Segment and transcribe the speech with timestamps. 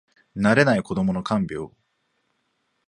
[0.35, 1.69] 慣れない子どもの看病